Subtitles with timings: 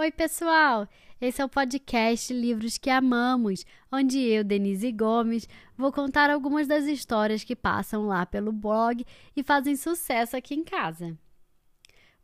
[0.00, 0.88] Oi, pessoal!
[1.20, 5.46] Esse é o podcast Livros que Amamos, onde eu, Denise Gomes,
[5.76, 9.04] vou contar algumas das histórias que passam lá pelo blog
[9.36, 11.14] e fazem sucesso aqui em casa.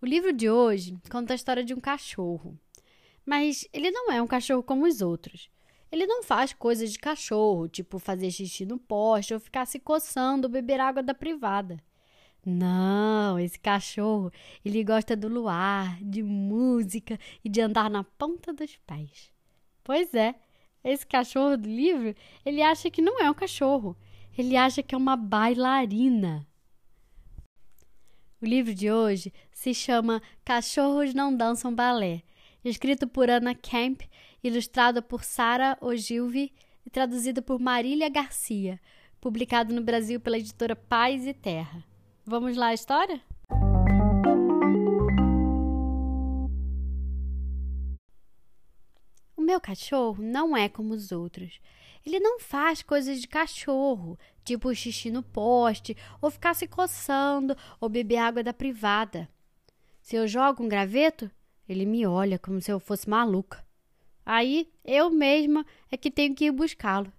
[0.00, 2.58] O livro de hoje conta a história de um cachorro.
[3.26, 5.50] Mas ele não é um cachorro como os outros.
[5.92, 10.46] Ele não faz coisas de cachorro, tipo fazer xixi no poste ou ficar se coçando
[10.46, 11.76] ou beber água da privada.
[12.48, 14.30] Não, esse cachorro,
[14.64, 19.32] ele gosta do luar, de música e de andar na ponta dos pés.
[19.82, 20.36] Pois é,
[20.84, 23.96] esse cachorro do livro, ele acha que não é um cachorro,
[24.38, 26.46] ele acha que é uma bailarina.
[28.40, 32.22] O livro de hoje se chama Cachorros Não Dançam Balé,
[32.64, 34.02] escrito por Ana Kemp,
[34.40, 36.52] ilustrado por Sara Ogilvy
[36.84, 38.80] e traduzido por Marília Garcia,
[39.20, 41.95] publicado no Brasil pela editora Paz e Terra.
[42.28, 43.22] Vamos lá a história?
[49.36, 51.60] O meu cachorro não é como os outros.
[52.04, 57.88] Ele não faz coisas de cachorro, tipo xixi no poste, ou ficar se coçando, ou
[57.88, 59.28] beber água da privada.
[60.02, 61.30] Se eu jogo um graveto,
[61.68, 63.64] ele me olha como se eu fosse maluca.
[64.24, 67.12] Aí eu mesma é que tenho que ir buscá-lo.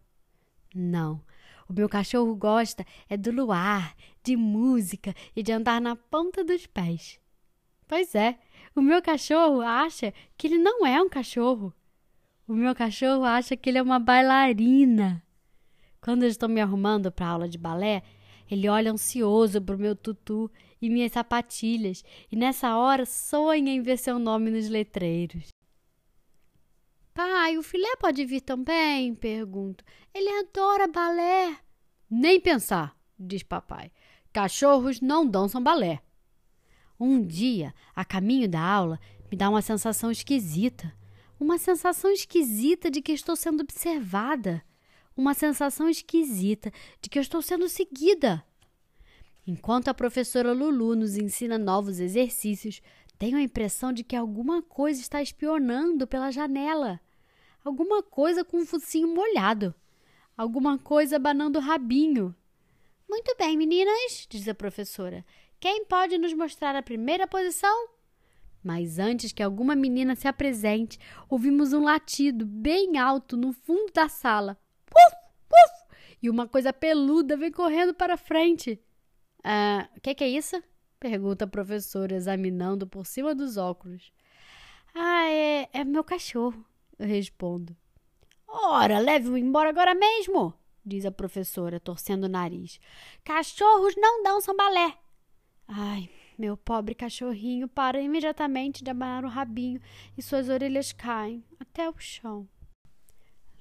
[0.76, 1.22] Não,
[1.70, 6.66] o meu cachorro gosta é do luar, de música e de andar na ponta dos
[6.66, 7.20] pés.
[7.88, 8.38] Pois é,
[8.76, 11.74] o meu cachorro acha que ele não é um cachorro.
[12.48, 15.24] O meu cachorro acha que ele é uma bailarina.
[16.00, 18.04] Quando eu estou me arrumando para aula de balé,
[18.50, 20.50] ele olha ansioso para o meu tutu
[20.82, 25.57] e minhas sapatilhas e nessa hora sonha em ver seu nome nos letreiros.
[27.18, 29.16] Pai, o filé pode vir também?
[29.16, 29.84] Pergunto.
[30.14, 31.58] Ele adora balé.
[32.08, 33.92] Nem pensar, diz papai.
[34.32, 36.00] Cachorros não dançam balé.
[37.00, 39.00] Um dia, a caminho da aula,
[39.32, 40.96] me dá uma sensação esquisita.
[41.40, 44.64] Uma sensação esquisita de que estou sendo observada.
[45.16, 48.46] Uma sensação esquisita de que estou sendo seguida.
[49.48, 52.80] Enquanto a professora Lulu nos ensina novos exercícios,
[53.18, 57.02] tenho a impressão de que alguma coisa está espionando pela janela
[57.68, 59.76] alguma coisa com um focinho molhado,
[60.38, 62.34] alguma coisa abanando o rabinho.
[63.10, 65.26] Muito bem, meninas, diz a professora.
[65.60, 67.90] Quem pode nos mostrar a primeira posição?
[68.64, 70.98] Mas antes que alguma menina se apresente,
[71.30, 74.58] ouvimos um latido bem alto no fundo da sala.
[74.86, 75.16] Puf,
[75.50, 75.98] puf!
[76.22, 78.80] E uma coisa peluda vem correndo para frente.
[79.44, 80.62] Ah, o que, que é isso?
[81.00, 84.12] Pergunta a professora, examinando por cima dos óculos.
[84.96, 86.66] Ah, é, é meu cachorro,
[87.06, 87.76] respondo.
[88.48, 90.54] Ora, leve-o embora agora mesmo,
[90.86, 92.80] diz a professora, torcendo o nariz.
[93.24, 94.98] Cachorros não dançam balé.
[95.68, 99.82] Ai, meu pobre cachorrinho para imediatamente de abanar o rabinho
[100.18, 102.48] e suas orelhas caem até o chão.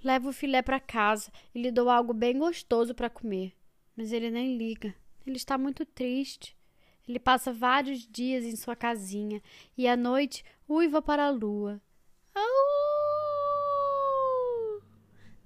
[0.04, 3.54] Levo o filé para casa e lhe dou algo bem gostoso para comer.
[3.96, 4.94] Mas ele nem liga.
[5.26, 6.56] Ele está muito triste.
[7.08, 9.42] Ele passa vários dias em sua casinha
[9.76, 11.80] e à noite uiva para a lua.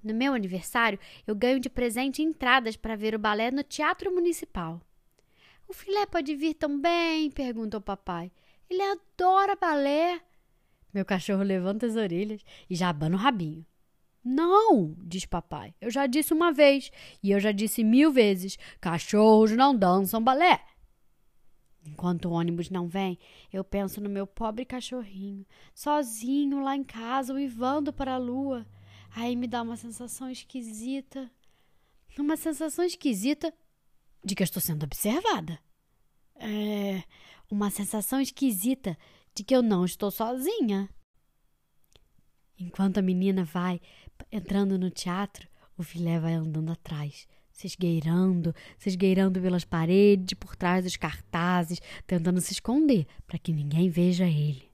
[0.03, 4.81] No meu aniversário, eu ganho de presente entradas para ver o balé no Teatro Municipal.
[5.67, 7.29] O filé pode vir também?
[7.31, 8.31] pergunta o papai.
[8.69, 10.21] Ele adora balé.
[10.93, 13.65] Meu cachorro levanta as orelhas e já abana o rabinho.
[14.23, 15.73] Não, diz papai.
[15.79, 16.91] Eu já disse uma vez
[17.23, 20.61] e eu já disse mil vezes: cachorros não dançam balé.
[21.85, 23.17] Enquanto o ônibus não vem,
[23.51, 28.67] eu penso no meu pobre cachorrinho, sozinho lá em casa, uivando para a lua.
[29.13, 31.29] Aí me dá uma sensação esquisita.
[32.17, 33.53] Uma sensação esquisita
[34.23, 35.59] de que eu estou sendo observada.
[36.35, 37.03] É
[37.49, 38.97] uma sensação esquisita
[39.35, 40.89] de que eu não estou sozinha.
[42.57, 43.81] Enquanto a menina vai
[44.31, 50.55] entrando no teatro, o filé vai andando atrás, se esgueirando, se esgueirando pelas paredes, por
[50.55, 54.70] trás dos cartazes, tentando se esconder para que ninguém veja ele.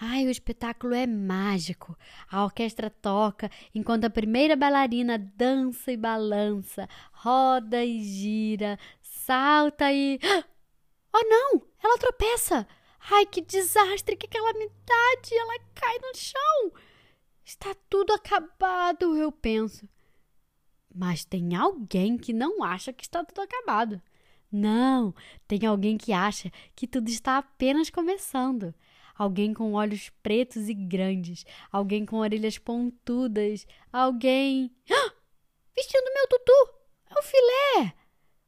[0.00, 1.96] Ai, o espetáculo é mágico.
[2.30, 10.18] A orquestra toca enquanto a primeira bailarina dança e balança, roda e gira, salta e.
[11.16, 11.62] Oh, não!
[11.80, 12.66] Ela tropeça!
[13.08, 15.32] Ai, que desastre, que calamidade!
[15.32, 16.72] Ela cai no chão!
[17.44, 19.88] Está tudo acabado, eu penso.
[20.92, 24.02] Mas tem alguém que não acha que está tudo acabado.
[24.50, 25.14] Não,
[25.46, 28.74] tem alguém que acha que tudo está apenas começando
[29.16, 34.74] alguém com olhos pretos e grandes, alguém com orelhas pontudas, alguém.
[34.90, 35.12] Ah!
[35.74, 36.74] Vestindo meu tutu!
[37.10, 37.94] É o filé!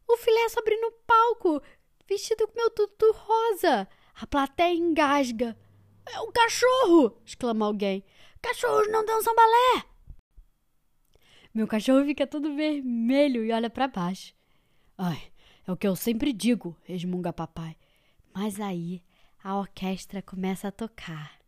[0.09, 1.61] O filé sobre no palco,
[2.09, 3.89] vestido com meu tutu rosa.
[4.15, 5.57] A plateia engasga.
[6.07, 7.21] É um cachorro!
[7.25, 8.05] exclama alguém.
[8.41, 9.85] Cachorros não dançam balé!
[11.53, 14.35] Meu cachorro fica todo vermelho e olha para baixo.
[14.97, 15.33] Ai,
[15.67, 17.77] é o que eu sempre digo, resmunga papai.
[18.33, 19.03] Mas aí
[19.47, 21.39] a orquestra começa a tocar.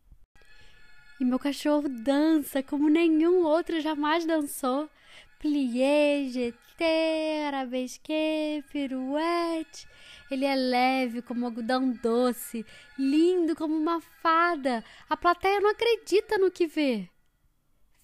[1.19, 4.89] E meu cachorro dança como nenhum outro jamais dançou.
[5.37, 9.85] Plié, jeté, arabesque, pirouette.
[10.31, 12.65] Ele é leve como algodão doce,
[12.97, 14.81] lindo como uma fada.
[15.09, 17.09] A plateia não acredita no que vê.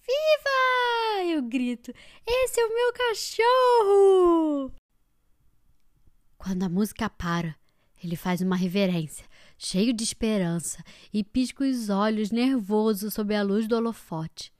[0.06, 1.24] Viva!
[1.24, 1.90] Eu grito.
[2.26, 4.72] Esse é o meu cachorro!
[6.36, 7.56] Quando a música para,
[8.04, 9.26] ele faz uma reverência,
[9.56, 10.82] cheio de esperança,
[11.12, 14.52] e pisca os olhos nervoso sob a luz do holofote.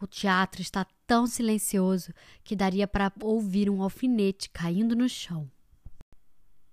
[0.00, 2.12] O teatro está tão silencioso
[2.42, 5.50] que daria para ouvir um alfinete caindo no chão.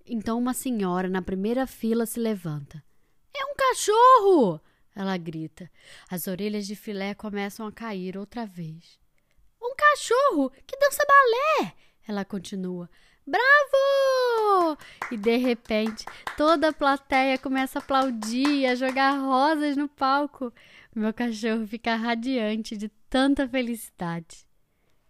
[0.05, 2.83] Então uma senhora na primeira fila se levanta.
[3.35, 4.59] É um cachorro!
[4.95, 5.69] Ela grita.
[6.09, 8.99] As orelhas de filé começam a cair outra vez.
[9.61, 11.75] Um cachorro que dança balé!
[12.07, 12.89] Ela continua.
[13.29, 14.77] Bravo!
[15.11, 16.05] E de repente,
[16.35, 20.53] toda a plateia começa a aplaudir a jogar rosas no palco.
[20.95, 24.47] Meu cachorro fica radiante de tanta felicidade.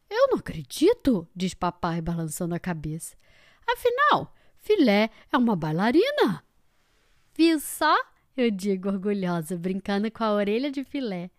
[0.09, 3.15] Eu não acredito, diz papai, balançando a cabeça.
[3.67, 6.43] Afinal, Filé é uma bailarina.
[7.35, 7.95] Viu só?
[8.35, 11.31] Eu digo orgulhosa, brincando com a orelha de filé.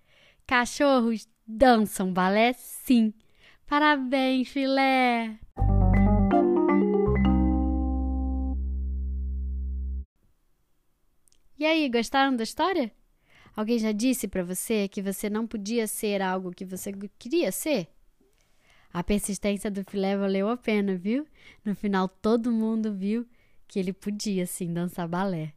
[0.47, 3.15] Cachorros dançam balé, sim.
[3.67, 5.39] Parabéns, filé!
[11.61, 12.91] E aí, gostaram da história?
[13.55, 17.87] Alguém já disse para você que você não podia ser algo que você queria ser?
[18.91, 21.27] A persistência do filé valeu a pena, viu?
[21.63, 23.29] No final, todo mundo viu
[23.69, 25.53] que ele podia sim dançar balé.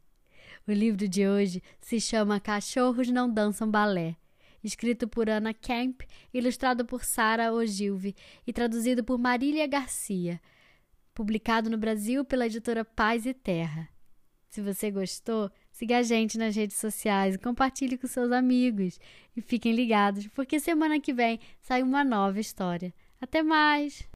[0.68, 4.14] O livro de hoje se chama Cachorros Não Dançam Balé,
[4.62, 6.02] escrito por Ana Kemp,
[6.34, 8.14] ilustrado por Sara Ogilvy
[8.46, 10.38] e traduzido por Marília Garcia,
[11.14, 13.88] publicado no Brasil pela editora Paz e Terra.
[14.50, 19.00] Se você gostou, siga a gente nas redes sociais, compartilhe com seus amigos
[19.36, 22.94] e fiquem ligados, porque semana que vem sai uma nova história.
[23.20, 24.08] Até mais!